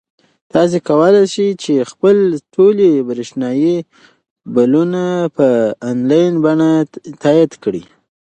تاسو 0.53 0.77
کولای 0.87 1.23
شئ 1.33 1.49
چې 1.63 1.73
خپلې 1.91 2.23
ټولې 2.53 2.89
برېښنايي 3.09 3.77
بلونه 4.53 5.03
په 5.35 5.47
انلاین 5.89 6.33
بڼه 6.43 6.69
تادیه 7.21 7.57
کړئ. 7.63 7.83